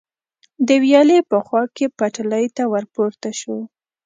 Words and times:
د 0.67 0.69
ویالې 0.83 1.19
په 1.29 1.37
خوا 1.45 1.63
کې 1.75 1.85
پټلۍ 1.97 2.45
ته 2.55 2.63
ور 2.71 2.85
پورته 2.93 3.29
شو. 3.39 3.57